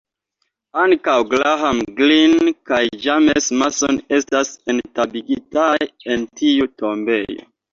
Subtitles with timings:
[0.83, 5.71] Ankaŭ Graham Greene kaj James Mason estas entombigitaj
[6.17, 7.49] en tiu tombejo.